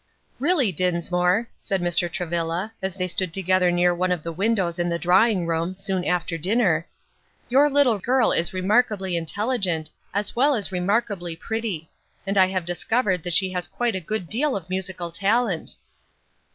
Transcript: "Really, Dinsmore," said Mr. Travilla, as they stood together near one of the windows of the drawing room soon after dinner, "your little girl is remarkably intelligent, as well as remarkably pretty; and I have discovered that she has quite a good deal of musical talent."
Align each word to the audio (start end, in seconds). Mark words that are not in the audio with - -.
"Really, 0.39 0.71
Dinsmore," 0.71 1.47
said 1.59 1.79
Mr. 1.79 2.11
Travilla, 2.11 2.73
as 2.81 2.95
they 2.95 3.07
stood 3.07 3.31
together 3.31 3.69
near 3.69 3.93
one 3.93 4.11
of 4.11 4.23
the 4.23 4.31
windows 4.31 4.79
of 4.79 4.89
the 4.89 4.97
drawing 4.97 5.45
room 5.45 5.75
soon 5.75 6.03
after 6.05 6.39
dinner, 6.39 6.87
"your 7.49 7.69
little 7.69 7.99
girl 7.99 8.31
is 8.31 8.51
remarkably 8.51 9.15
intelligent, 9.15 9.91
as 10.11 10.35
well 10.35 10.55
as 10.55 10.71
remarkably 10.71 11.35
pretty; 11.35 11.87
and 12.25 12.35
I 12.35 12.47
have 12.47 12.65
discovered 12.65 13.21
that 13.21 13.33
she 13.33 13.51
has 13.51 13.67
quite 13.67 13.93
a 13.93 13.99
good 14.01 14.27
deal 14.27 14.55
of 14.55 14.71
musical 14.71 15.11
talent." 15.11 15.75